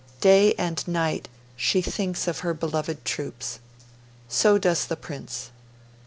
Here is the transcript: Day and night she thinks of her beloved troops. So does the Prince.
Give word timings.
Day 0.21 0.55
and 0.55 0.87
night 0.87 1.29
she 1.55 1.79
thinks 1.79 2.27
of 2.27 2.39
her 2.39 2.55
beloved 2.55 3.05
troops. 3.05 3.59
So 4.27 4.57
does 4.57 4.87
the 4.87 4.97
Prince. 4.97 5.51